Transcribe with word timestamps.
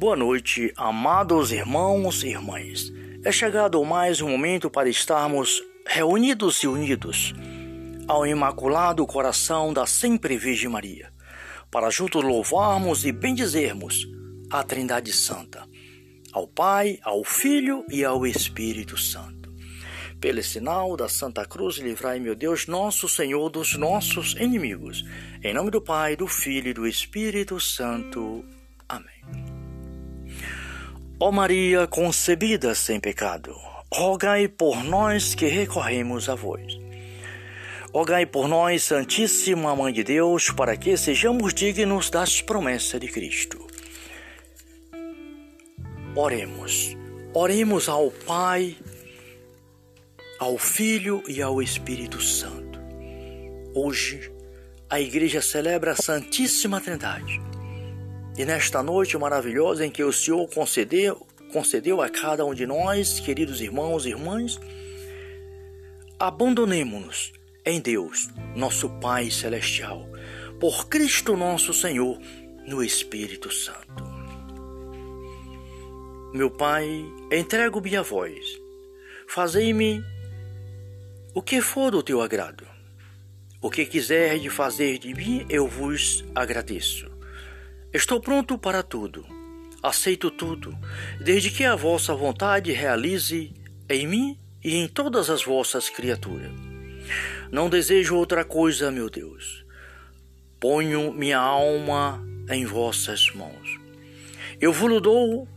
Boa 0.00 0.16
noite, 0.16 0.72
amados 0.78 1.52
irmãos 1.52 2.24
e 2.24 2.28
irmãs. 2.28 2.90
É 3.22 3.30
chegado 3.30 3.84
mais 3.84 4.22
um 4.22 4.30
momento 4.30 4.70
para 4.70 4.88
estarmos 4.88 5.62
reunidos 5.86 6.62
e 6.62 6.66
unidos 6.66 7.34
ao 8.08 8.26
Imaculado 8.26 9.06
Coração 9.06 9.74
da 9.74 9.84
Sempre 9.84 10.38
Virgem 10.38 10.70
Maria, 10.70 11.12
para 11.70 11.90
juntos 11.90 12.24
louvarmos 12.24 13.04
e 13.04 13.12
bendizermos 13.12 14.08
a 14.50 14.62
Trindade 14.62 15.12
Santa, 15.12 15.68
ao 16.32 16.48
Pai, 16.48 16.98
ao 17.02 17.22
Filho 17.22 17.84
e 17.90 18.02
ao 18.02 18.26
Espírito 18.26 18.96
Santo. 18.96 19.52
Pelo 20.18 20.42
sinal 20.42 20.96
da 20.96 21.10
Santa 21.10 21.44
Cruz, 21.44 21.76
livrai, 21.76 22.18
meu 22.18 22.34
Deus, 22.34 22.66
nosso 22.66 23.06
Senhor, 23.06 23.50
dos 23.50 23.76
nossos 23.76 24.32
inimigos. 24.36 25.04
Em 25.44 25.52
nome 25.52 25.70
do 25.70 25.82
Pai, 25.82 26.16
do 26.16 26.26
Filho 26.26 26.70
e 26.70 26.72
do 26.72 26.86
Espírito 26.86 27.60
Santo. 27.60 28.42
Amém. 28.88 29.49
Ó 31.22 31.30
Maria 31.30 31.86
concebida 31.86 32.74
sem 32.74 32.98
pecado, 32.98 33.54
rogai 33.92 34.48
por 34.48 34.82
nós 34.82 35.34
que 35.34 35.48
recorremos 35.48 36.30
a 36.30 36.34
vós. 36.34 36.80
Rogai 37.92 38.24
por 38.24 38.48
nós, 38.48 38.84
Santíssima 38.84 39.76
Mãe 39.76 39.92
de 39.92 40.02
Deus, 40.02 40.48
para 40.48 40.78
que 40.78 40.96
sejamos 40.96 41.52
dignos 41.52 42.08
das 42.08 42.40
promessas 42.40 42.98
de 42.98 43.08
Cristo. 43.08 43.66
Oremos. 46.16 46.96
Oremos 47.34 47.86
ao 47.86 48.10
Pai, 48.10 48.78
ao 50.38 50.56
Filho 50.56 51.22
e 51.28 51.42
ao 51.42 51.60
Espírito 51.60 52.18
Santo. 52.18 52.80
Hoje, 53.74 54.32
a 54.88 54.98
Igreja 54.98 55.42
celebra 55.42 55.92
a 55.92 55.96
Santíssima 55.96 56.80
Trindade 56.80 57.49
e 58.40 58.44
nesta 58.46 58.82
noite 58.82 59.18
maravilhosa 59.18 59.84
em 59.84 59.90
que 59.90 60.02
o 60.02 60.10
Senhor 60.10 60.48
concedeu, 60.48 61.26
concedeu 61.52 62.00
a 62.00 62.08
cada 62.08 62.42
um 62.42 62.54
de 62.54 62.66
nós, 62.66 63.20
queridos 63.20 63.60
irmãos 63.60 64.06
e 64.06 64.08
irmãs, 64.08 64.58
abandonemos-nos 66.18 67.34
em 67.66 67.78
Deus, 67.78 68.30
nosso 68.56 68.88
Pai 68.98 69.30
Celestial, 69.30 70.08
por 70.58 70.88
Cristo 70.88 71.36
nosso 71.36 71.74
Senhor, 71.74 72.18
no 72.66 72.82
Espírito 72.82 73.52
Santo. 73.52 74.02
Meu 76.32 76.50
Pai, 76.50 76.88
entrego-me 77.30 77.94
a 77.94 78.00
vós, 78.00 78.58
fazei-me 79.28 80.02
o 81.34 81.42
que 81.42 81.60
for 81.60 81.90
do 81.90 82.02
teu 82.02 82.22
agrado. 82.22 82.66
O 83.60 83.70
que 83.70 83.84
quiser 83.84 84.38
de 84.38 84.48
fazer 84.48 84.96
de 84.96 85.12
mim, 85.12 85.44
eu 85.50 85.68
vos 85.68 86.24
agradeço. 86.34 87.19
Estou 87.92 88.20
pronto 88.20 88.56
para 88.56 88.84
tudo. 88.84 89.26
Aceito 89.82 90.30
tudo, 90.30 90.78
desde 91.20 91.50
que 91.50 91.64
a 91.64 91.74
vossa 91.74 92.14
vontade 92.14 92.70
realize 92.70 93.52
em 93.88 94.06
mim 94.06 94.38
e 94.62 94.76
em 94.76 94.86
todas 94.86 95.28
as 95.28 95.42
vossas 95.42 95.88
criaturas. 95.88 96.52
Não 97.50 97.68
desejo 97.68 98.14
outra 98.14 98.44
coisa, 98.44 98.92
meu 98.92 99.10
Deus. 99.10 99.64
Ponho 100.60 101.12
minha 101.12 101.38
alma 101.38 102.24
em 102.48 102.64
vossas 102.64 103.26
mãos. 103.34 103.80
Eu 104.60 104.72
vos 104.72 105.02
dou, 105.02 105.48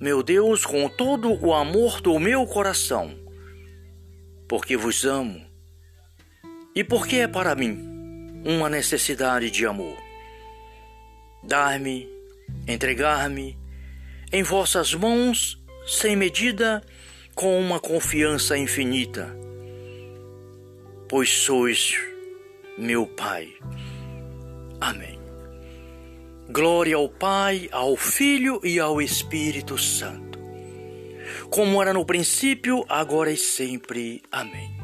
meu 0.00 0.22
Deus, 0.22 0.64
com 0.64 0.88
todo 0.88 1.30
o 1.44 1.52
amor 1.52 2.00
do 2.00 2.18
meu 2.18 2.46
coração, 2.46 3.18
porque 4.48 4.78
vos 4.78 5.04
amo 5.04 5.44
e 6.74 6.82
porque 6.82 7.16
é 7.16 7.28
para 7.28 7.54
mim 7.54 8.42
uma 8.46 8.70
necessidade 8.70 9.50
de 9.50 9.66
amor 9.66 10.05
dar-me, 11.46 12.08
entregar-me 12.66 13.56
em 14.32 14.42
vossas 14.42 14.92
mãos 14.92 15.62
sem 15.86 16.16
medida, 16.16 16.82
com 17.34 17.60
uma 17.60 17.78
confiança 17.78 18.56
infinita, 18.58 19.36
pois 21.08 21.30
sois 21.30 21.94
meu 22.76 23.06
Pai. 23.06 23.48
Amém. 24.80 25.18
Glória 26.50 26.96
ao 26.96 27.08
Pai, 27.08 27.68
ao 27.70 27.96
Filho 27.96 28.60
e 28.64 28.80
ao 28.80 29.00
Espírito 29.00 29.78
Santo, 29.78 30.38
como 31.50 31.80
era 31.80 31.92
no 31.92 32.04
princípio, 32.04 32.84
agora 32.88 33.30
e 33.30 33.36
sempre. 33.36 34.22
Amém. 34.32 34.76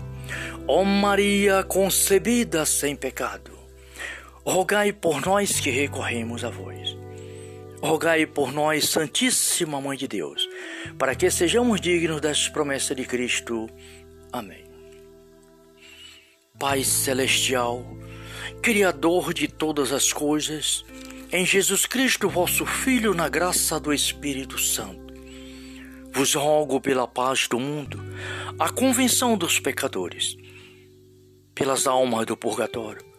Ó 0.69 0.85
Maria 0.85 1.65
concebida 1.65 2.65
sem 2.65 2.95
pecado, 2.95 3.62
rogai 4.45 4.93
por 4.93 5.25
nós 5.25 5.61
que 5.61 5.71
recorremos 5.71 6.45
a 6.45 6.51
vós. 6.51 6.97
Rogai 7.81 8.27
por 8.27 8.53
nós, 8.53 8.89
Santíssima 8.89 9.81
Mãe 9.81 9.97
de 9.97 10.07
Deus, 10.07 10.49
para 10.99 11.15
que 11.15 11.31
sejamos 11.31 11.81
dignos 11.81 12.21
das 12.21 12.49
promessas 12.49 12.97
de 12.97 13.05
Cristo. 13.05 13.69
Amém. 14.33 14.65
Pai 16.59 16.85
Celestial, 16.85 17.85
Criador 18.63 19.35
de 19.35 19.49
todas 19.49 19.93
as 19.93 20.13
coisas, 20.13 20.85
em 21.33 21.45
Jesus 21.45 21.87
Cristo, 21.87 22.29
vosso 22.29 22.65
Filho, 22.65 23.15
na 23.15 23.29
graça 23.29 23.81
do 23.81 23.93
Espírito 23.93 24.59
Santo, 24.59 25.13
vos 26.13 26.35
rogo 26.35 26.81
pela 26.81 27.09
paz 27.09 27.49
do 27.49 27.59
mundo, 27.59 28.01
a 28.59 28.69
convenção 28.69 29.37
dos 29.37 29.59
pecadores, 29.59 30.37
pelas 31.53 31.87
almas 31.87 32.27
do 32.27 32.37
purgatório 32.37 33.12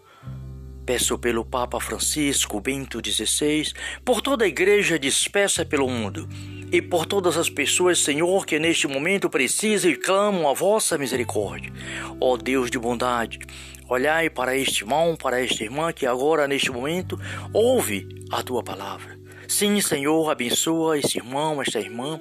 Peço 0.86 1.18
pelo 1.18 1.46
Papa 1.46 1.80
Francisco 1.80 2.60
Bento 2.60 3.00
XVI, 3.00 3.72
por 4.04 4.22
toda 4.22 4.44
a 4.44 4.48
igreja 4.48 5.00
dispersa 5.00 5.66
pelo 5.66 5.88
mundo, 5.88 6.28
e 6.74 6.82
por 6.82 7.06
todas 7.06 7.38
as 7.38 7.50
pessoas, 7.50 8.00
Senhor, 8.00 8.46
que 8.46 8.60
neste 8.60 8.86
momento 8.86 9.30
precisam 9.30 9.90
e 9.90 9.96
clamam 9.96 10.50
a 10.50 10.54
vossa 10.54 10.98
misericórdia. 10.98 11.72
Ó 12.20 12.36
Deus 12.36 12.70
de 12.70 12.78
bondade, 12.78 13.40
olhai 13.88 14.30
para 14.30 14.58
este 14.58 14.84
irmão, 14.84 15.16
para 15.16 15.40
esta 15.40 15.64
irmã 15.64 15.94
que 15.94 16.06
agora, 16.06 16.50
neste 16.50 16.70
momento, 16.70 17.18
ouve 17.54 18.06
a 18.30 18.44
tua 18.44 18.62
palavra. 18.62 19.18
Sim, 19.48 19.80
Senhor, 19.80 20.30
abençoa 20.30 20.98
este 20.98 21.18
irmão, 21.18 21.62
esta 21.62 21.80
irmã, 21.80 22.20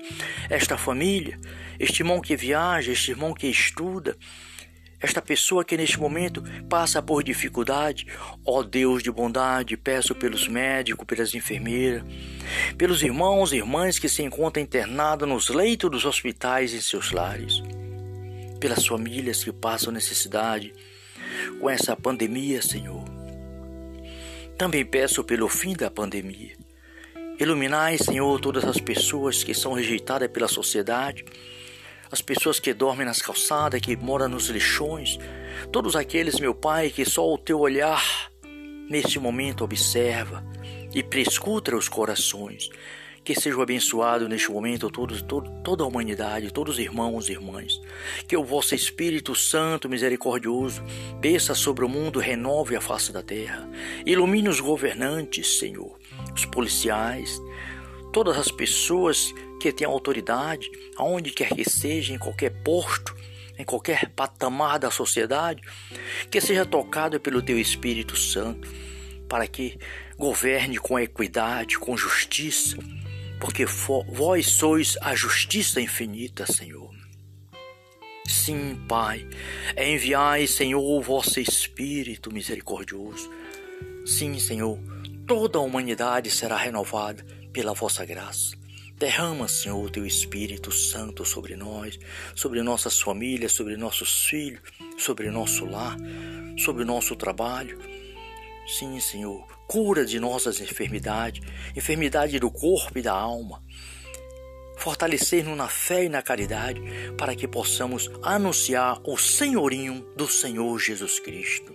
esta 0.48 0.76
família, 0.76 1.40
este 1.80 2.02
irmão 2.02 2.20
que 2.20 2.36
viaja, 2.36 2.92
este 2.92 3.10
irmão 3.10 3.34
que 3.34 3.48
estuda, 3.48 4.16
esta 5.02 5.20
pessoa 5.20 5.64
que 5.64 5.76
neste 5.76 5.98
momento 5.98 6.42
passa 6.68 7.02
por 7.02 7.24
dificuldade, 7.24 8.06
ó 8.46 8.62
Deus 8.62 9.02
de 9.02 9.10
bondade, 9.10 9.76
peço 9.76 10.14
pelos 10.14 10.46
médicos, 10.46 11.04
pelas 11.04 11.34
enfermeiras, 11.34 12.04
pelos 12.78 13.02
irmãos 13.02 13.52
e 13.52 13.56
irmãs 13.56 13.98
que 13.98 14.08
se 14.08 14.22
encontram 14.22 14.62
internados 14.62 15.28
nos 15.28 15.48
leitos 15.48 15.90
dos 15.90 16.04
hospitais 16.04 16.72
em 16.72 16.80
seus 16.80 17.10
lares, 17.10 17.60
pelas 18.60 18.86
famílias 18.86 19.42
que 19.42 19.52
passam 19.52 19.92
necessidade 19.92 20.72
com 21.60 21.68
essa 21.68 21.96
pandemia, 21.96 22.62
Senhor. 22.62 23.02
Também 24.56 24.84
peço 24.84 25.24
pelo 25.24 25.48
fim 25.48 25.74
da 25.74 25.90
pandemia. 25.90 26.52
Iluminai, 27.40 27.98
Senhor, 27.98 28.38
todas 28.40 28.62
as 28.64 28.78
pessoas 28.78 29.42
que 29.42 29.52
são 29.52 29.72
rejeitadas 29.72 30.28
pela 30.28 30.46
sociedade 30.46 31.24
as 32.12 32.20
pessoas 32.20 32.60
que 32.60 32.74
dormem 32.74 33.06
nas 33.06 33.22
calçadas, 33.22 33.80
que 33.80 33.96
moram 33.96 34.28
nos 34.28 34.48
lixões, 34.48 35.18
todos 35.72 35.96
aqueles, 35.96 36.38
meu 36.38 36.54
Pai, 36.54 36.90
que 36.90 37.06
só 37.06 37.26
o 37.32 37.38
teu 37.38 37.58
olhar 37.58 38.30
neste 38.90 39.18
momento 39.18 39.64
observa 39.64 40.44
e 40.94 41.02
prescuta 41.02 41.74
os 41.74 41.88
corações. 41.88 42.68
Que 43.24 43.34
sejam 43.34 43.62
abençoados 43.62 44.28
neste 44.28 44.50
momento 44.50 44.90
todo, 44.90 45.14
toda 45.62 45.84
a 45.84 45.86
humanidade, 45.86 46.52
todos 46.52 46.74
os 46.74 46.80
irmãos 46.80 47.28
e 47.28 47.32
irmãs. 47.32 47.80
Que 48.26 48.36
o 48.36 48.44
vosso 48.44 48.74
Espírito 48.74 49.34
Santo 49.34 49.88
misericordioso 49.88 50.82
desça 51.20 51.54
sobre 51.54 51.84
o 51.84 51.88
mundo, 51.88 52.18
renove 52.18 52.76
a 52.76 52.80
face 52.80 53.12
da 53.12 53.22
terra. 53.22 53.66
Ilumine 54.04 54.48
os 54.48 54.58
governantes, 54.60 55.58
Senhor, 55.58 55.96
os 56.34 56.44
policiais, 56.44 57.40
todas 58.12 58.36
as 58.36 58.50
pessoas 58.50 59.32
que 59.62 59.72
têm 59.72 59.86
autoridade, 59.86 60.68
aonde 60.96 61.30
quer 61.30 61.54
que 61.54 61.68
seja, 61.68 62.12
em 62.12 62.18
qualquer 62.18 62.50
posto, 62.64 63.14
em 63.56 63.64
qualquer 63.64 64.10
patamar 64.10 64.76
da 64.76 64.90
sociedade, 64.90 65.62
que 66.28 66.40
seja 66.40 66.66
tocado 66.66 67.20
pelo 67.20 67.40
teu 67.40 67.56
Espírito 67.56 68.16
Santo, 68.16 68.68
para 69.28 69.46
que 69.46 69.78
governe 70.18 70.78
com 70.78 70.98
equidade, 70.98 71.78
com 71.78 71.96
justiça, 71.96 72.76
porque 73.40 73.64
vós 73.64 74.46
sois 74.46 74.98
a 75.00 75.14
justiça 75.14 75.80
infinita, 75.80 76.44
Senhor. 76.44 76.90
Sim, 78.26 78.84
Pai, 78.88 79.28
enviai, 79.78 80.48
Senhor, 80.48 80.82
o 80.82 81.00
vosso 81.00 81.38
Espírito 81.38 82.32
misericordioso. 82.32 83.30
Sim, 84.04 84.40
Senhor, 84.40 84.76
toda 85.24 85.58
a 85.58 85.62
humanidade 85.62 86.30
será 86.30 86.56
renovada 86.56 87.24
pela 87.52 87.74
vossa 87.74 88.04
graça. 88.04 88.61
Derrama, 89.02 89.48
Senhor, 89.48 89.84
o 89.84 89.90
teu 89.90 90.06
Espírito 90.06 90.70
Santo 90.70 91.24
sobre 91.24 91.56
nós, 91.56 91.98
sobre 92.36 92.62
nossas 92.62 93.00
famílias, 93.00 93.50
sobre 93.50 93.76
nossos 93.76 94.26
filhos, 94.26 94.60
sobre 94.96 95.28
nosso 95.28 95.64
lar, 95.64 95.96
sobre 96.56 96.84
nosso 96.84 97.16
trabalho. 97.16 97.80
Sim, 98.64 99.00
Senhor, 99.00 99.44
cura 99.66 100.06
de 100.06 100.20
nossas 100.20 100.60
enfermidades, 100.60 101.44
enfermidade 101.76 102.38
do 102.38 102.48
corpo 102.48 102.96
e 102.96 103.02
da 103.02 103.12
alma. 103.12 103.60
Fortalecer-nos 104.78 105.56
na 105.56 105.66
fé 105.66 106.04
e 106.04 106.08
na 106.08 106.22
caridade 106.22 106.80
para 107.18 107.34
que 107.34 107.48
possamos 107.48 108.08
anunciar 108.22 109.00
o 109.02 109.18
senhorinho 109.18 110.06
do 110.14 110.28
Senhor 110.28 110.78
Jesus 110.78 111.18
Cristo. 111.18 111.74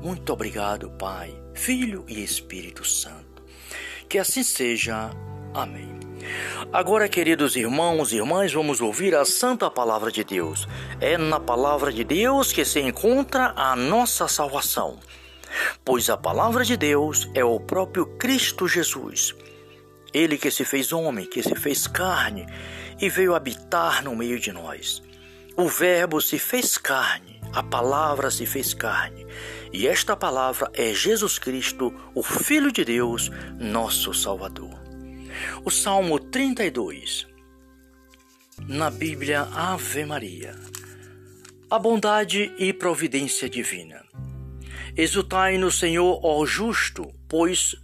Muito 0.00 0.32
obrigado, 0.32 0.88
Pai, 0.92 1.34
Filho 1.52 2.04
e 2.06 2.22
Espírito 2.22 2.84
Santo. 2.84 3.42
Que 4.08 4.18
assim 4.18 4.44
seja. 4.44 5.10
Amém. 5.52 6.03
Agora, 6.72 7.08
queridos 7.08 7.56
irmãos 7.56 8.12
e 8.12 8.16
irmãs, 8.16 8.52
vamos 8.52 8.80
ouvir 8.80 9.14
a 9.14 9.24
santa 9.24 9.70
palavra 9.70 10.10
de 10.10 10.24
Deus. 10.24 10.66
É 11.00 11.16
na 11.16 11.40
palavra 11.40 11.92
de 11.92 12.04
Deus 12.04 12.52
que 12.52 12.64
se 12.64 12.80
encontra 12.80 13.52
a 13.56 13.74
nossa 13.76 14.28
salvação 14.28 14.98
pois 15.84 16.08
a 16.10 16.16
palavra 16.16 16.64
de 16.64 16.76
Deus 16.76 17.28
é 17.34 17.44
o 17.44 17.60
próprio 17.60 18.06
Cristo 18.06 18.66
Jesus. 18.66 19.34
Ele 20.12 20.38
que 20.38 20.50
se 20.50 20.64
fez 20.64 20.92
homem, 20.92 21.26
que 21.26 21.42
se 21.42 21.54
fez 21.54 21.86
carne 21.86 22.46
e 23.00 23.08
veio 23.08 23.34
habitar 23.34 24.02
no 24.02 24.14
meio 24.14 24.38
de 24.38 24.52
nós. 24.52 25.02
O 25.56 25.68
Verbo 25.68 26.20
se 26.20 26.38
fez 26.38 26.78
carne, 26.78 27.40
a 27.52 27.62
palavra 27.62 28.30
se 28.30 28.46
fez 28.46 28.74
carne, 28.74 29.26
e 29.72 29.86
esta 29.86 30.16
palavra 30.16 30.70
é 30.74 30.92
Jesus 30.92 31.38
Cristo, 31.38 31.92
o 32.14 32.22
Filho 32.22 32.72
de 32.72 32.84
Deus, 32.84 33.30
nosso 33.58 34.12
Salvador. 34.12 34.83
O 35.64 35.70
Salmo 35.70 36.18
32. 36.18 37.26
Na 38.68 38.90
Bíblia 38.90 39.42
Ave 39.52 40.04
Maria. 40.04 40.54
A 41.70 41.78
bondade 41.78 42.52
e 42.58 42.72
providência 42.72 43.48
divina. 43.48 44.04
Exultai 44.96 45.58
no 45.58 45.70
Senhor, 45.70 46.20
ó 46.22 46.46
justo, 46.46 47.12
pois 47.28 47.74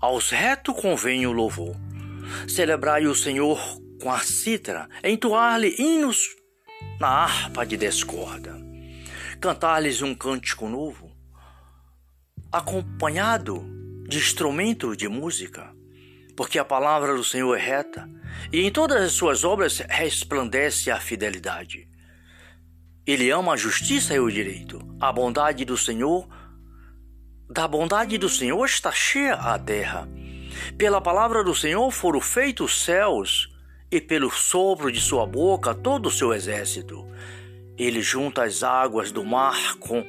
aos 0.00 0.30
retos 0.30 0.78
convém 0.80 1.26
o 1.26 1.32
louvor. 1.32 1.74
Celebrai 2.46 3.06
o 3.06 3.14
Senhor 3.14 3.58
com 4.00 4.10
a 4.10 4.20
cítara, 4.20 4.88
entoar-lhe 5.02 5.74
hinos 5.78 6.36
na 7.00 7.08
harpa 7.08 7.64
de 7.64 7.76
descorda. 7.76 8.56
Cantar-lhes 9.40 10.02
um 10.02 10.14
cântico 10.14 10.68
novo, 10.68 11.10
acompanhado 12.50 13.64
de 14.08 14.18
instrumento 14.18 14.96
de 14.96 15.08
música, 15.08 15.72
porque 16.38 16.56
a 16.56 16.64
palavra 16.64 17.16
do 17.16 17.24
Senhor 17.24 17.52
é 17.56 17.60
reta 17.60 18.08
e 18.52 18.60
em 18.60 18.70
todas 18.70 19.02
as 19.02 19.10
suas 19.10 19.42
obras 19.42 19.80
resplandece 19.88 20.88
a 20.88 21.00
fidelidade. 21.00 21.88
Ele 23.04 23.28
ama 23.28 23.54
a 23.54 23.56
justiça 23.56 24.14
e 24.14 24.20
o 24.20 24.30
direito. 24.30 24.78
A 25.00 25.10
bondade 25.10 25.64
do 25.64 25.76
Senhor 25.76 26.28
da 27.50 27.66
bondade 27.66 28.16
do 28.18 28.28
Senhor 28.28 28.64
está 28.64 28.92
cheia 28.92 29.34
a 29.34 29.58
terra. 29.58 30.08
Pela 30.78 31.00
palavra 31.00 31.42
do 31.42 31.56
Senhor 31.56 31.90
foram 31.90 32.20
feitos 32.20 32.72
os 32.72 32.84
céus, 32.84 33.48
e 33.90 34.00
pelo 34.00 34.30
sopro 34.30 34.92
de 34.92 35.00
sua 35.00 35.26
boca 35.26 35.74
todo 35.74 36.06
o 36.06 36.12
seu 36.12 36.32
exército. 36.32 37.04
Ele 37.76 38.00
junta 38.00 38.44
as 38.44 38.62
águas 38.62 39.10
do 39.10 39.24
mar 39.24 39.74
com, 39.80 40.06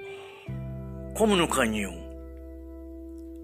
como 1.17 1.35
no 1.35 1.47
canil. 1.47 2.08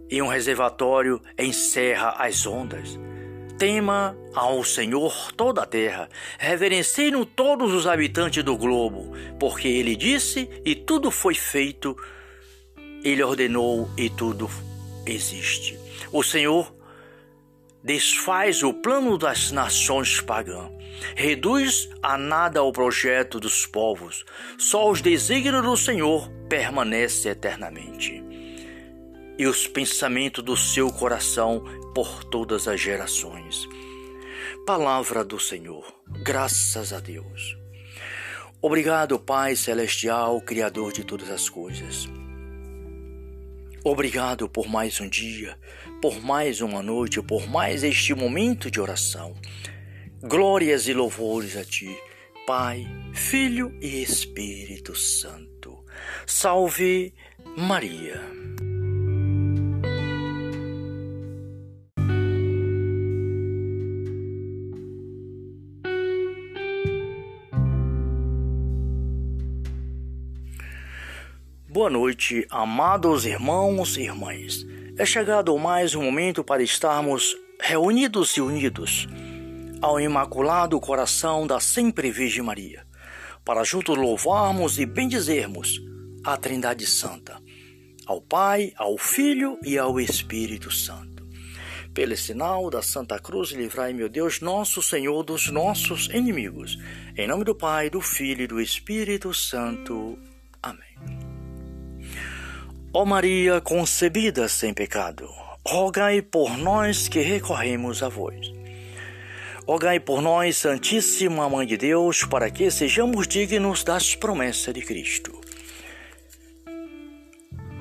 E 0.09 0.21
um 0.21 0.27
reservatório 0.27 1.21
encerra 1.37 2.15
as 2.17 2.45
ondas. 2.45 2.99
Tema 3.57 4.15
ao 4.33 4.63
Senhor 4.63 5.31
toda 5.31 5.63
a 5.63 5.65
terra, 5.65 6.09
reverenciem 6.37 7.23
todos 7.23 7.73
os 7.73 7.87
habitantes 7.87 8.43
do 8.43 8.57
globo, 8.57 9.13
porque 9.39 9.67
ele 9.67 9.95
disse 9.95 10.49
e 10.65 10.75
tudo 10.75 11.09
foi 11.09 11.33
feito 11.33 11.95
ele 13.05 13.21
ordenou 13.21 13.87
e 13.95 14.09
tudo 14.09 14.49
existe. 15.05 15.77
O 16.11 16.23
Senhor 16.23 16.73
desfaz 17.83 18.63
o 18.63 18.73
plano 18.73 19.15
das 19.15 19.51
nações 19.51 20.19
pagãs, 20.19 20.71
reduz 21.15 21.87
a 22.01 22.17
nada 22.17 22.63
o 22.63 22.71
projeto 22.71 23.39
dos 23.39 23.67
povos. 23.67 24.25
Só 24.57 24.89
os 24.89 25.01
desígnios 25.01 25.61
do 25.61 25.77
Senhor 25.77 26.27
permanecem 26.49 27.31
eternamente. 27.31 28.24
E 29.37 29.45
os 29.47 29.67
pensamentos 29.67 30.43
do 30.43 30.55
seu 30.55 30.91
coração 30.91 31.63
por 31.93 32.23
todas 32.23 32.67
as 32.67 32.79
gerações. 32.79 33.67
Palavra 34.65 35.23
do 35.23 35.39
Senhor, 35.39 35.85
graças 36.23 36.91
a 36.91 36.99
Deus. 36.99 37.57
Obrigado, 38.61 39.19
Pai 39.19 39.55
Celestial, 39.55 40.41
Criador 40.41 40.91
de 40.91 41.03
todas 41.03 41.29
as 41.29 41.49
coisas. 41.49 42.09
Obrigado 43.83 44.49
por 44.49 44.67
mais 44.67 44.99
um 44.99 45.07
dia, 45.07 45.55
por 46.01 46.19
mais 46.19 46.61
uma 46.61 46.81
noite, 46.81 47.21
por 47.21 47.47
mais 47.47 47.83
este 47.83 48.15
momento 48.15 48.71
de 48.71 48.81
oração. 48.81 49.35
Glórias 50.19 50.87
e 50.87 50.93
louvores 50.93 51.55
a 51.55 51.63
Ti, 51.63 51.95
Pai, 52.47 52.87
Filho 53.13 53.77
e 53.79 54.01
Espírito 54.01 54.95
Santo. 54.95 55.85
Salve 56.25 57.13
Maria. 57.55 58.19
Boa 71.75 71.89
noite, 71.89 72.47
amados 72.49 73.25
irmãos 73.25 73.97
e 73.97 74.03
irmãs. 74.03 74.65
É 74.97 75.05
chegado 75.05 75.57
mais 75.57 75.93
um 75.93 76.03
momento 76.03 76.41
para 76.41 76.63
estarmos 76.63 77.35
reunidos 77.61 78.37
e 78.37 78.39
unidos 78.39 79.09
ao 79.81 79.99
Imaculado 79.99 80.79
Coração 80.79 81.45
da 81.45 81.59
Sempre 81.59 82.11
Virgem 82.11 82.43
Maria, 82.43 82.87
para 83.43 83.65
juntos 83.65 83.97
louvarmos 83.97 84.79
e 84.79 84.85
bendizermos 84.85 85.81
a 86.23 86.37
Trindade 86.37 86.87
Santa, 86.87 87.41
ao 88.05 88.21
Pai, 88.21 88.71
ao 88.77 88.97
Filho 88.97 89.59
e 89.61 89.77
ao 89.77 89.99
Espírito 89.99 90.71
Santo. 90.71 91.27
Pelo 91.93 92.15
sinal 92.15 92.69
da 92.69 92.81
Santa 92.81 93.19
Cruz, 93.19 93.51
livrai, 93.51 93.91
meu 93.91 94.07
Deus, 94.07 94.39
nosso 94.39 94.81
Senhor, 94.81 95.21
dos 95.23 95.51
nossos 95.51 96.07
inimigos. 96.07 96.77
Em 97.17 97.27
nome 97.27 97.43
do 97.43 97.53
Pai, 97.53 97.89
do 97.89 97.99
Filho 97.99 98.43
e 98.43 98.47
do 98.47 98.61
Espírito 98.61 99.33
Santo. 99.33 100.17
Amém. 100.63 101.24
Ó 102.97 103.03
Maria 103.03 103.59
concebida 103.59 104.47
sem 104.47 104.73
pecado, 104.73 105.29
rogai 105.67 106.21
por 106.21 106.57
nós 106.57 107.09
que 107.09 107.19
recorremos 107.19 108.01
a 108.01 108.07
vós. 108.07 108.53
Rogai 109.67 109.99
por 109.99 110.21
nós, 110.21 110.55
Santíssima 110.55 111.49
Mãe 111.49 111.67
de 111.67 111.75
Deus, 111.75 112.23
para 112.23 112.49
que 112.49 112.71
sejamos 112.71 113.27
dignos 113.27 113.83
das 113.83 114.15
promessas 114.15 114.73
de 114.73 114.81
Cristo. 114.81 115.37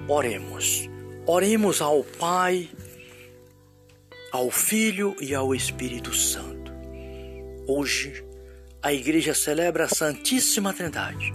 Oremos. 0.09 0.91
Oremos 1.29 1.81
ao 1.81 2.03
Pai, 2.03 2.69
ao 4.33 4.51
Filho 4.51 5.15
e 5.21 5.33
ao 5.33 5.55
Espírito 5.55 6.13
Santo. 6.13 6.73
Hoje, 7.69 8.25
a 8.83 8.93
Igreja 8.93 9.33
celebra 9.33 9.85
a 9.85 9.89
Santíssima 9.89 10.75
Trindade 10.75 11.33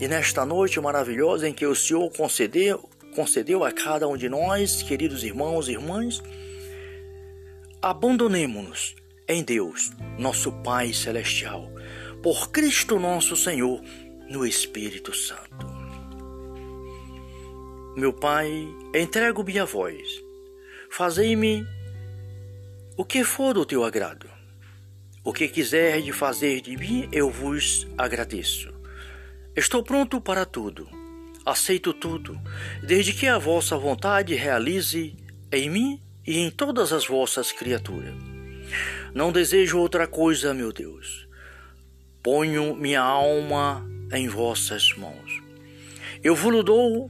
e 0.00 0.08
nesta 0.08 0.44
noite 0.44 0.80
maravilhosa 0.80 1.48
em 1.48 1.52
que 1.52 1.66
o 1.66 1.74
Senhor 1.74 2.10
concedeu, 2.10 2.88
concedeu 3.14 3.64
a 3.64 3.70
cada 3.70 4.08
um 4.08 4.16
de 4.16 4.28
nós, 4.28 4.82
queridos 4.82 5.22
irmãos 5.22 5.68
e 5.68 5.72
irmãs, 5.72 6.22
abandonemo-nos 7.80 8.96
em 9.28 9.42
Deus, 9.42 9.90
nosso 10.18 10.50
Pai 10.50 10.92
Celestial, 10.92 11.70
por 12.22 12.50
Cristo 12.50 12.98
nosso 12.98 13.36
Senhor, 13.36 13.80
no 14.28 14.44
Espírito 14.44 15.14
Santo. 15.14 15.66
Meu 17.96 18.12
Pai, 18.12 18.50
entrego-me 18.92 19.58
a 19.58 19.64
vós, 19.64 20.20
fazei-me 20.90 21.64
o 22.96 23.04
que 23.04 23.22
for 23.22 23.54
do 23.54 23.64
teu 23.64 23.84
agrado. 23.84 24.28
O 25.22 25.32
que 25.32 25.48
quiser 25.48 26.02
de 26.02 26.12
fazer 26.12 26.60
de 26.60 26.76
mim, 26.76 27.08
eu 27.10 27.30
vos 27.30 27.86
agradeço. 27.96 28.73
Estou 29.56 29.84
pronto 29.84 30.20
para 30.20 30.44
tudo. 30.44 30.88
Aceito 31.46 31.92
tudo, 31.92 32.40
desde 32.82 33.12
que 33.12 33.28
a 33.28 33.38
vossa 33.38 33.76
vontade 33.76 34.34
realize 34.34 35.14
em 35.52 35.70
mim 35.70 36.02
e 36.26 36.38
em 36.38 36.50
todas 36.50 36.92
as 36.92 37.06
vossas 37.06 37.52
criaturas. 37.52 38.14
Não 39.14 39.30
desejo 39.30 39.78
outra 39.78 40.08
coisa, 40.08 40.52
meu 40.52 40.72
Deus. 40.72 41.28
Ponho 42.20 42.74
minha 42.74 43.00
alma 43.00 43.88
em 44.12 44.26
vossas 44.26 44.92
mãos. 44.96 45.40
Eu 46.20 46.34
vos 46.34 46.64
dou, 46.64 47.08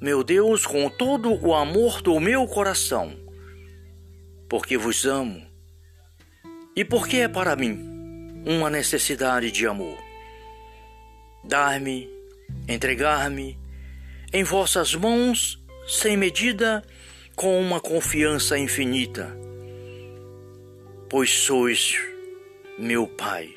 meu 0.00 0.24
Deus, 0.24 0.66
com 0.66 0.90
todo 0.90 1.32
o 1.32 1.54
amor 1.54 2.02
do 2.02 2.18
meu 2.18 2.44
coração, 2.48 3.16
porque 4.48 4.76
vos 4.76 5.06
amo 5.06 5.46
e 6.74 6.84
porque 6.84 7.18
é 7.18 7.28
para 7.28 7.54
mim 7.54 8.42
uma 8.44 8.68
necessidade 8.68 9.52
de 9.52 9.64
amor 9.64 10.07
dar-me, 11.44 12.08
entregar-me 12.68 13.58
em 14.32 14.44
vossas 14.44 14.94
mãos 14.94 15.62
sem 15.86 16.16
medida, 16.16 16.84
com 17.34 17.58
uma 17.60 17.80
confiança 17.80 18.58
infinita, 18.58 19.34
pois 21.08 21.30
sois 21.30 21.96
meu 22.78 23.06
Pai. 23.06 23.54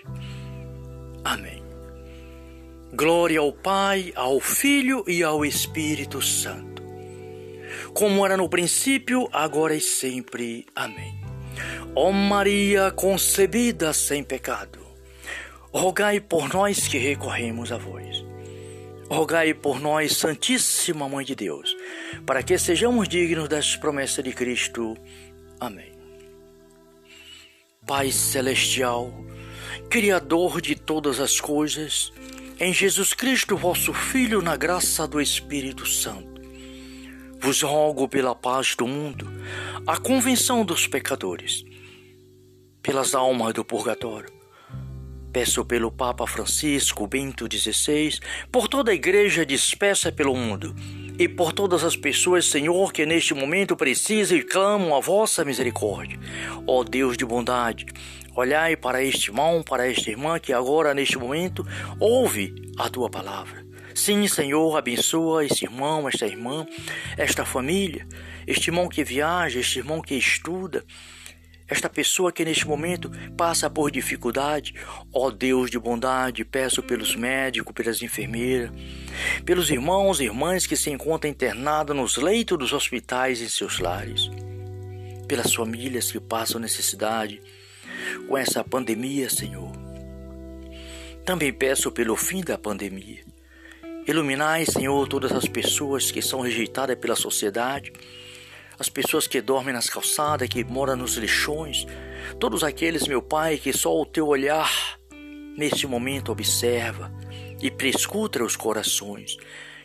Amém. 1.24 1.64
Glória 2.94 3.40
ao 3.40 3.52
Pai, 3.52 4.14
ao 4.16 4.40
Filho 4.40 5.04
e 5.08 5.24
ao 5.24 5.44
Espírito 5.44 6.22
Santo, 6.22 6.84
como 7.94 8.26
era 8.26 8.38
no 8.38 8.48
princípio, 8.48 9.28
agora 9.32 9.76
e 9.76 9.82
sempre. 9.82 10.66
Amém. 10.76 11.20
Ó 11.96 12.12
Maria 12.12 12.92
concebida 12.92 13.94
sem 13.94 14.24
pecado, 14.24 14.80
rogai 15.74 16.20
por 16.20 16.54
nós 16.54 16.88
que 16.88 16.98
recorremos 16.98 17.72
a 17.72 17.78
vós. 17.78 18.24
Rogai 19.10 19.54
por 19.54 19.80
nós, 19.80 20.18
Santíssima 20.18 21.08
Mãe 21.08 21.26
de 21.26 21.36
Deus, 21.36 21.76
para 22.26 22.44
que 22.44 22.58
sejamos 22.58 23.08
dignos 23.08 23.50
das 23.50 23.76
promessas 23.76 24.24
de 24.24 24.32
Cristo. 24.32 24.98
Amém. 25.60 25.92
Pai 27.86 28.12
Celestial, 28.12 29.14
Criador 29.90 30.62
de 30.62 30.76
todas 30.76 31.20
as 31.20 31.42
coisas, 31.42 32.12
em 32.60 32.74
Jesus 32.74 33.14
Cristo, 33.14 33.58
vosso 33.58 33.94
Filho, 33.94 34.42
na 34.42 34.56
graça 34.56 35.08
do 35.08 35.20
Espírito 35.20 35.86
Santo, 35.86 36.42
vos 37.40 37.62
rogo 37.62 38.08
pela 38.08 38.36
paz 38.36 38.76
do 38.76 38.88
mundo, 38.88 39.28
a 39.86 39.98
convenção 39.98 40.64
dos 40.64 40.88
pecadores, 40.88 41.66
pelas 42.82 43.14
almas 43.16 43.54
do 43.54 43.66
purgatório 43.66 44.41
Peço 45.32 45.64
pelo 45.64 45.90
Papa 45.90 46.28
Francisco 46.28 47.08
Bento 47.08 47.48
XVI, 47.50 48.20
por 48.52 48.68
toda 48.68 48.92
a 48.92 48.94
igreja 48.94 49.46
dispersa 49.46 50.12
pelo 50.12 50.36
mundo, 50.36 50.76
e 51.18 51.30
por 51.30 51.54
todas 51.54 51.86
as 51.86 51.96
pessoas, 51.96 52.48
Senhor, 52.48 52.92
que 52.92 53.06
neste 53.06 53.34
momento 53.34 53.78
precisam 53.78 54.38
e 54.38 54.44
clamam 54.44 54.94
a 54.94 55.00
vossa 55.00 55.46
misericórdia. 55.46 56.20
Ó 56.68 56.84
Deus 56.84 57.16
de 57.16 57.24
bondade, 57.24 57.86
olhai 58.36 58.76
para 58.76 59.02
este 59.02 59.30
irmão, 59.30 59.64
para 59.64 59.90
esta 59.90 60.10
irmã 60.10 60.38
que 60.38 60.52
agora, 60.52 60.94
neste 60.94 61.18
momento, 61.18 61.66
ouve 61.98 62.54
a 62.78 62.90
tua 62.90 63.10
palavra. 63.10 63.66
Sim, 63.96 64.28
Senhor, 64.28 64.76
abençoa 64.76 65.46
este 65.46 65.64
irmão, 65.64 66.10
esta 66.10 66.26
irmã, 66.26 66.66
esta 67.18 67.46
família, 67.46 68.06
este 68.46 68.70
irmão 68.70 68.90
que 68.90 69.04
viaja, 69.04 69.60
este 69.60 69.80
irmão 69.80 70.02
que 70.02 70.16
estuda, 70.16 70.84
esta 71.72 71.90
pessoa 71.90 72.34
que 72.34 72.44
neste 72.44 72.68
momento 72.68 73.10
passa 73.38 73.70
por 73.70 73.90
dificuldade, 73.90 74.76
ó 75.14 75.32
Deus 75.32 75.72
de 75.72 75.80
bondade, 75.80 76.44
peço 76.44 76.84
pelos 76.84 77.16
médicos, 77.16 77.74
pelas 77.74 78.02
enfermeiras, 78.02 78.70
pelos 79.46 79.70
irmãos 79.70 80.20
e 80.20 80.26
irmãs 80.26 80.68
que 80.68 80.76
se 80.76 80.90
encontram 80.90 81.32
internados 81.32 81.96
nos 81.96 82.18
leitos 82.18 82.58
dos 82.58 82.74
hospitais 82.74 83.42
em 83.42 83.48
seus 83.48 83.80
lares, 83.80 84.30
pelas 85.30 85.54
famílias 85.54 86.12
que 86.12 86.20
passam 86.20 86.60
necessidade 86.60 87.42
com 88.28 88.38
essa 88.38 88.66
pandemia, 88.66 89.30
Senhor. 89.30 89.72
Também 91.24 91.54
peço 91.54 91.90
pelo 91.90 92.18
fim 92.18 92.44
da 92.44 92.58
pandemia. 92.58 93.24
Iluminai, 94.06 94.66
Senhor, 94.66 95.08
todas 95.08 95.32
as 95.32 95.46
pessoas 95.46 96.12
que 96.12 96.22
são 96.22 96.42
rejeitadas 96.42 96.98
pela 96.98 97.16
sociedade 97.16 97.94
as 98.82 98.90
pessoas 98.90 99.28
que 99.28 99.40
dormem 99.40 99.76
nas 99.76 99.88
calçadas, 99.88 100.50
que 100.50 100.64
moram 100.64 100.96
nos 100.96 101.16
lixões, 101.16 101.86
todos 102.40 102.64
aqueles, 102.64 103.08
meu 103.08 103.22
Pai, 103.22 103.58
que 103.58 103.72
só 103.72 103.96
o 103.96 104.08
teu 104.08 104.28
olhar 104.28 104.98
neste 105.56 105.86
momento 105.86 106.32
observa 106.32 107.14
e 107.62 107.70
prescuta 107.70 108.44
os 108.44 108.56
corações. 108.56 109.38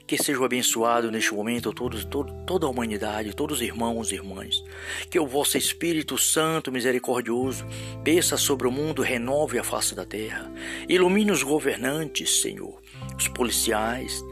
Que 0.07 0.17
sejam 0.17 0.45
abençoados 0.45 1.11
neste 1.11 1.35
momento 1.35 1.75
todo, 1.75 2.03
toda 2.47 2.65
a 2.65 2.71
humanidade, 2.71 3.35
todos 3.35 3.57
os 3.57 3.62
irmãos 3.62 4.12
e 4.12 4.15
irmãs. 4.15 4.65
Que 5.11 5.19
o 5.19 5.26
vosso 5.26 5.59
Espírito 5.59 6.17
Santo 6.17 6.73
misericordioso 6.73 7.67
desça 8.03 8.38
sobre 8.38 8.67
o 8.67 8.73
mundo, 8.73 9.03
renove 9.03 9.59
a 9.59 9.65
face 9.65 9.95
da 9.95 10.07
terra. 10.07 10.50
Ilumine 10.88 11.33
os 11.33 11.43
governantes, 11.43 12.41
Senhor, 12.41 12.81
os 13.19 13.29
policiais, 13.29 14.25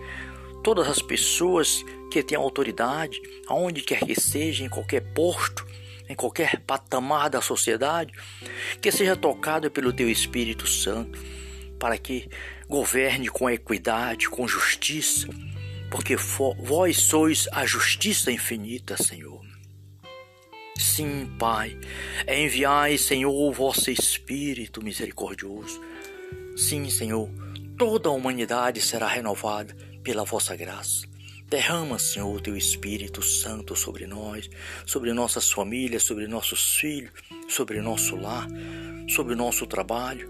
todas 0.64 0.88
as 0.88 1.02
pessoas 1.02 1.84
que 2.10 2.22
têm 2.22 2.38
autoridade, 2.38 3.20
aonde 3.46 3.82
quer 3.82 4.00
que 4.00 4.18
seja, 4.18 4.64
em 4.64 4.68
qualquer 4.68 5.02
posto, 5.12 5.64
em 6.08 6.14
qualquer 6.14 6.58
patamar 6.60 7.28
da 7.28 7.42
sociedade, 7.42 8.14
que 8.80 8.90
seja 8.90 9.14
tocado 9.14 9.70
pelo 9.70 9.92
teu 9.92 10.10
Espírito 10.10 10.66
Santo, 10.66 11.22
para 11.78 11.98
que 11.98 12.30
governe 12.66 13.28
com 13.28 13.48
equidade, 13.48 14.30
com 14.30 14.48
justiça, 14.48 15.28
porque 15.90 16.16
vós 16.16 16.96
sois 16.96 17.46
a 17.52 17.66
justiça 17.66 18.32
infinita, 18.32 18.96
Senhor. 18.96 19.44
Sim, 20.78 21.30
Pai, 21.38 21.78
enviai, 22.26 22.96
Senhor, 22.96 23.30
o 23.30 23.52
vosso 23.52 23.90
Espírito 23.90 24.82
misericordioso. 24.82 25.78
Sim, 26.56 26.88
Senhor, 26.88 27.28
toda 27.76 28.08
a 28.08 28.12
humanidade 28.12 28.80
será 28.80 29.06
renovada 29.06 29.76
pela 30.04 30.22
vossa 30.22 30.54
graça. 30.54 31.06
Derrama, 31.48 31.98
Senhor, 31.98 32.34
o 32.34 32.40
teu 32.40 32.56
Espírito 32.56 33.22
Santo 33.22 33.74
sobre 33.74 34.06
nós, 34.06 34.48
sobre 34.86 35.12
nossas 35.12 35.50
famílias, 35.50 36.02
sobre 36.02 36.26
nossos 36.26 36.76
filhos, 36.76 37.12
sobre 37.48 37.80
nosso 37.80 38.16
lar, 38.16 38.46
sobre 39.08 39.34
nosso 39.34 39.66
trabalho. 39.66 40.28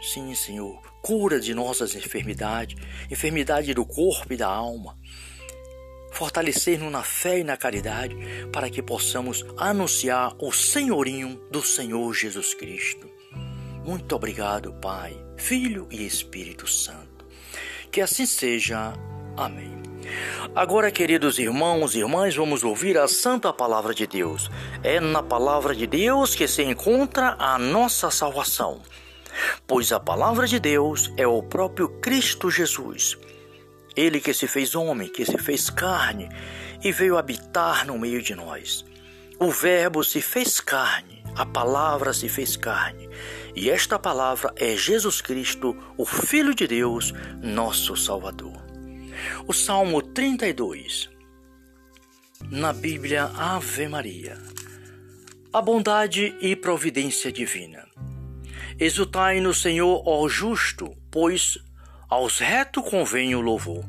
Sim, 0.00 0.34
Senhor, 0.34 0.80
cura 1.02 1.40
de 1.40 1.54
nossas 1.54 1.94
enfermidades, 1.94 2.76
enfermidade 3.10 3.74
do 3.74 3.84
corpo 3.84 4.32
e 4.32 4.36
da 4.36 4.48
alma. 4.48 4.98
Fortalecer-nos 6.12 6.90
na 6.90 7.02
fé 7.02 7.40
e 7.40 7.44
na 7.44 7.56
caridade, 7.56 8.16
para 8.52 8.70
que 8.70 8.82
possamos 8.82 9.44
anunciar 9.56 10.34
o 10.38 10.52
senhorinho 10.52 11.36
do 11.50 11.62
Senhor 11.62 12.14
Jesus 12.14 12.54
Cristo. 12.54 13.10
Muito 13.84 14.14
obrigado, 14.14 14.72
Pai, 14.74 15.16
Filho 15.36 15.88
e 15.90 16.06
Espírito 16.06 16.66
Santo. 16.66 17.07
Que 17.90 18.00
assim 18.00 18.26
seja. 18.26 18.92
Amém. 19.36 19.78
Agora, 20.54 20.90
queridos 20.90 21.38
irmãos 21.38 21.94
e 21.94 21.98
irmãs, 21.98 22.34
vamos 22.34 22.64
ouvir 22.64 22.98
a 22.98 23.06
santa 23.06 23.52
palavra 23.52 23.94
de 23.94 24.06
Deus. 24.06 24.50
É 24.82 25.00
na 25.00 25.22
palavra 25.22 25.74
de 25.74 25.86
Deus 25.86 26.34
que 26.34 26.48
se 26.48 26.62
encontra 26.62 27.36
a 27.38 27.58
nossa 27.58 28.10
salvação. 28.10 28.82
Pois 29.66 29.92
a 29.92 30.00
palavra 30.00 30.46
de 30.46 30.58
Deus 30.58 31.12
é 31.16 31.26
o 31.26 31.42
próprio 31.42 31.88
Cristo 32.00 32.50
Jesus. 32.50 33.16
Ele 33.96 34.20
que 34.20 34.32
se 34.32 34.46
fez 34.46 34.74
homem, 34.74 35.08
que 35.08 35.24
se 35.24 35.38
fez 35.38 35.70
carne 35.70 36.28
e 36.82 36.92
veio 36.92 37.18
habitar 37.18 37.86
no 37.86 37.98
meio 37.98 38.22
de 38.22 38.34
nós. 38.34 38.84
O 39.38 39.50
Verbo 39.50 40.02
se 40.02 40.20
fez 40.20 40.60
carne, 40.60 41.22
a 41.36 41.46
palavra 41.46 42.12
se 42.12 42.28
fez 42.28 42.56
carne 42.56 43.08
e 43.58 43.70
esta 43.70 43.98
palavra 43.98 44.54
é 44.54 44.76
Jesus 44.76 45.20
Cristo, 45.20 45.76
o 45.96 46.06
Filho 46.06 46.54
de 46.54 46.64
Deus, 46.68 47.12
nosso 47.42 47.96
Salvador. 47.96 48.56
O 49.48 49.52
Salmo 49.52 50.00
32. 50.00 51.10
Na 52.52 52.72
Bíblia 52.72 53.24
Ave 53.24 53.88
Maria. 53.88 54.38
A 55.52 55.60
bondade 55.60 56.36
e 56.40 56.54
providência 56.54 57.32
divina. 57.32 57.84
Exultai 58.78 59.40
no 59.40 59.52
Senhor, 59.52 60.04
ó 60.06 60.28
justo, 60.28 60.96
pois 61.10 61.58
aos 62.08 62.38
retos 62.38 62.88
convém 62.88 63.34
o 63.34 63.40
louvor. 63.40 63.84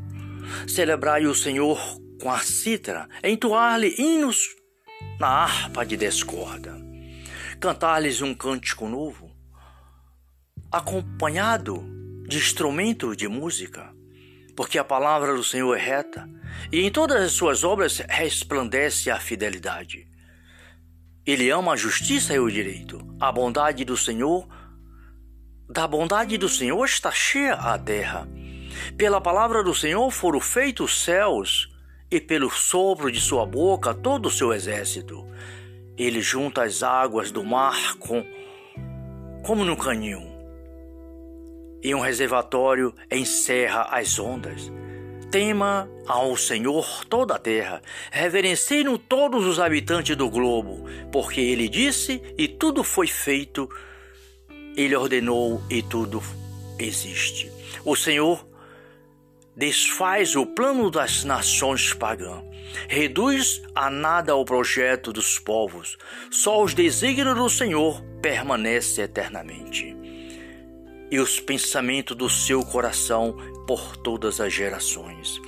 Celebrai 0.67 1.27
o 1.27 1.35
Senhor 1.35 1.79
com 2.19 2.31
a 2.31 2.39
cítara, 2.39 3.07
entoar-lhe 3.23 3.93
hinos 3.99 4.47
na 5.19 5.27
harpa 5.43 5.85
de 5.85 5.95
descorda. 5.95 6.75
Cantar-lhes 7.59 8.19
um 8.23 8.33
cântico 8.33 8.87
novo, 8.87 9.28
acompanhado 10.71 11.83
de 12.27 12.37
instrumento 12.37 13.15
de 13.15 13.27
música, 13.27 13.91
porque 14.55 14.77
a 14.77 14.83
palavra 14.83 15.35
do 15.35 15.43
Senhor 15.43 15.75
é 15.75 15.79
reta 15.79 16.29
e 16.71 16.81
em 16.81 16.91
todas 16.91 17.23
as 17.23 17.31
suas 17.31 17.63
obras 17.63 17.97
resplandece 18.07 19.09
a 19.09 19.19
fidelidade. 19.19 20.07
Ele 21.25 21.49
ama 21.49 21.73
a 21.73 21.75
justiça 21.75 22.33
e 22.35 22.39
o 22.39 22.51
direito. 22.51 22.99
A 23.19 23.31
bondade 23.31 23.83
do 23.83 23.97
Senhor, 23.97 24.47
da 25.67 25.87
bondade 25.87 26.37
do 26.37 26.47
Senhor 26.47 26.85
está 26.85 27.11
cheia 27.11 27.53
a 27.53 27.77
terra. 27.77 28.27
Pela 28.95 29.19
palavra 29.19 29.63
do 29.63 29.73
Senhor 29.73 30.09
foram 30.11 30.39
feitos 30.39 30.91
os 30.91 31.03
céus, 31.03 31.67
e 32.11 32.19
pelo 32.19 32.49
sopro 32.49 33.11
de 33.11 33.19
sua 33.19 33.45
boca 33.45 33.93
todo 33.93 34.27
o 34.27 34.31
seu 34.31 34.53
exército. 34.53 35.27
Ele 35.97 36.21
junta 36.21 36.63
as 36.63 36.81
águas 36.81 37.31
do 37.31 37.43
mar 37.43 37.95
com, 37.99 38.25
como 39.43 39.63
no 39.63 39.75
canhão 39.75 40.28
e 41.81 41.93
um 41.95 41.99
reservatório 41.99 42.93
encerra 43.11 43.87
as 43.91 44.19
ondas. 44.19 44.71
Tema 45.31 45.87
ao 46.07 46.35
Senhor 46.35 47.05
toda 47.05 47.35
a 47.35 47.39
terra, 47.39 47.81
reverenciem 48.11 48.97
todos 48.97 49.45
os 49.45 49.59
habitantes 49.59 50.15
do 50.15 50.29
globo, 50.29 50.85
porque 51.11 51.39
ele 51.39 51.69
disse 51.69 52.21
e 52.37 52.47
tudo 52.47 52.83
foi 52.83 53.05
feito, 53.05 53.69
ele 54.75 54.95
ordenou 54.95 55.61
e 55.69 55.83
tudo 55.83 56.21
existe. 56.79 57.51
O 57.85 57.95
Senhor 57.95 58.43
desfaz 59.55 60.35
o 60.35 60.45
plano 60.45 60.89
das 60.89 61.23
nações 61.23 61.93
pagãs, 61.93 62.43
reduz 62.87 63.61
a 63.75 63.89
nada 63.89 64.35
o 64.35 64.45
projeto 64.45 65.13
dos 65.13 65.37
povos, 65.37 65.97
só 66.31 66.63
os 66.63 66.73
desígnios 66.73 67.35
do 67.35 67.49
Senhor 67.49 68.01
permanecem 68.21 69.03
eternamente. 69.03 69.98
E 71.11 71.19
os 71.19 71.39
pensamentos 71.39 72.15
do 72.15 72.29
seu 72.29 72.63
coração 72.63 73.35
por 73.65 73.97
todas 73.97 74.39
as 74.39 74.53
gerações. 74.53 75.41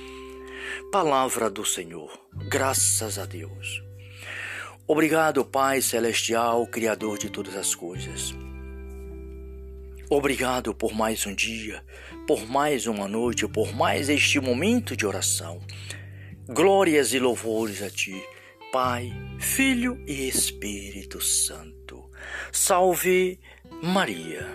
Palavra 0.90 1.48
do 1.48 1.64
Senhor, 1.64 2.10
graças 2.48 3.18
a 3.18 3.24
Deus. 3.24 3.82
Obrigado, 4.86 5.44
Pai 5.44 5.80
Celestial, 5.80 6.66
Criador 6.66 7.16
de 7.16 7.30
todas 7.30 7.56
as 7.56 7.74
coisas. 7.74 8.34
Obrigado 10.10 10.74
por 10.74 10.92
mais 10.92 11.24
um 11.26 11.34
dia, 11.34 11.82
por 12.26 12.46
mais 12.46 12.86
uma 12.86 13.08
noite, 13.08 13.48
por 13.48 13.74
mais 13.74 14.10
este 14.10 14.38
momento 14.38 14.94
de 14.94 15.06
oração. 15.06 15.58
Glórias 16.46 17.14
e 17.14 17.18
louvores 17.18 17.80
a 17.80 17.88
Ti, 17.88 18.22
Pai, 18.70 19.10
Filho 19.38 19.98
e 20.06 20.28
Espírito 20.28 21.22
Santo. 21.22 22.10
Salve 22.52 23.40
Maria. 23.82 24.46